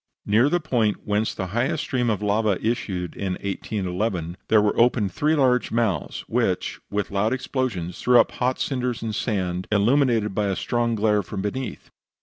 Near 0.25 0.49
the 0.49 0.59
point 0.59 1.05
whence 1.05 1.31
the 1.35 1.45
highest 1.53 1.83
stream 1.83 2.09
of 2.09 2.23
lava 2.23 2.57
issued 2.59 3.15
in 3.15 3.33
1811, 3.33 4.35
there 4.47 4.59
were 4.59 4.75
opened 4.75 5.11
three 5.13 5.35
large 5.35 5.71
mouths, 5.71 6.21
which, 6.27 6.79
with 6.89 7.11
loud 7.11 7.33
explosions, 7.33 8.01
threw 8.01 8.19
up 8.19 8.31
hot 8.31 8.59
cinders 8.59 9.03
and 9.03 9.13
sand, 9.13 9.67
illuminated 9.71 10.33
by 10.33 10.47
a 10.47 10.55
strong 10.55 10.95
glare 10.95 11.21
from 11.21 11.43
beneath. 11.43 11.91